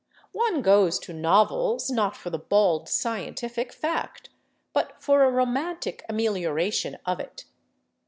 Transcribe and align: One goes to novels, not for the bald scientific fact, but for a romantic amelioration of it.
One 0.33 0.63
goes 0.63 0.97
to 0.97 1.13
novels, 1.13 1.91
not 1.91 2.17
for 2.17 2.31
the 2.31 2.39
bald 2.39 2.89
scientific 2.89 3.71
fact, 3.71 4.29
but 4.73 4.93
for 4.99 5.23
a 5.23 5.29
romantic 5.29 6.03
amelioration 6.09 6.97
of 7.05 7.19
it. 7.19 7.45